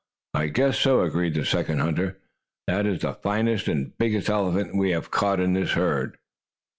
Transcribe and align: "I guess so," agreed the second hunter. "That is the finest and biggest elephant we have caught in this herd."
"I 0.33 0.47
guess 0.47 0.79
so," 0.79 1.01
agreed 1.01 1.35
the 1.35 1.45
second 1.45 1.77
hunter. 1.77 2.17
"That 2.65 2.87
is 2.87 3.01
the 3.01 3.13
finest 3.13 3.67
and 3.67 3.95
biggest 3.99 4.29
elephant 4.29 4.75
we 4.75 4.89
have 4.89 5.11
caught 5.11 5.39
in 5.39 5.53
this 5.53 5.73
herd." 5.73 6.17